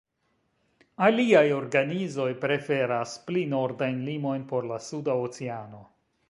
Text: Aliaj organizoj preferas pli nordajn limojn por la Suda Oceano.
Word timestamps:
Aliaj 1.07 1.43
organizoj 1.57 2.25
preferas 2.45 3.13
pli 3.27 3.45
nordajn 3.53 4.01
limojn 4.09 4.49
por 4.55 4.71
la 4.73 4.81
Suda 4.89 5.21
Oceano. 5.29 5.85